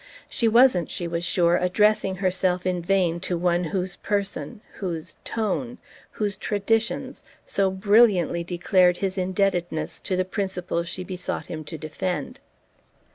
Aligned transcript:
She 0.27 0.47
wasn't, 0.47 0.89
she 0.89 1.07
was 1.07 1.23
sure, 1.23 1.57
addressing 1.57 2.15
herself 2.15 2.65
in 2.65 2.81
vain 2.81 3.19
to 3.19 3.37
one 3.37 3.65
whose 3.65 3.97
person, 3.97 4.61
whose 4.79 5.15
"tone," 5.23 5.77
whose 6.13 6.37
traditions 6.37 7.23
so 7.45 7.69
brilliantly 7.69 8.43
declared 8.43 8.97
his 8.97 9.15
indebtedness 9.15 9.99
to 9.99 10.15
the 10.15 10.25
principles 10.25 10.89
she 10.89 11.03
besought 11.03 11.45
him 11.45 11.63
to 11.65 11.77
defend. 11.77 12.39